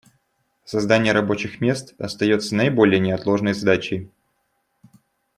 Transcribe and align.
Создание 0.65 1.13
рабочих 1.13 1.61
мест 1.61 1.93
остается 1.99 2.55
наиболее 2.55 2.99
неотложной 2.99 3.53
задачей. 3.53 4.09